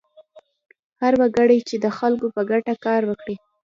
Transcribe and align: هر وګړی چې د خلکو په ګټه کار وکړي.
هر 1.01 1.13
وګړی 1.21 1.59
چې 1.67 1.75
د 1.83 1.85
خلکو 1.97 2.27
په 2.35 2.41
ګټه 2.51 2.73
کار 2.85 3.01
وکړي. 3.09 3.35